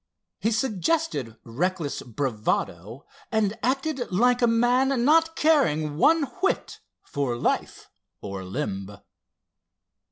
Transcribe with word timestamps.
He 0.39 0.49
suggested 0.49 1.37
reckless 1.43 2.01
bravado, 2.01 3.05
and 3.31 3.55
acted 3.61 4.11
like 4.11 4.41
a 4.41 4.47
man 4.47 5.05
not 5.05 5.35
caring 5.35 5.95
one 5.97 6.23
whit 6.41 6.79
for 7.03 7.37
life 7.37 7.87
or 8.19 8.43
limb. 8.43 8.89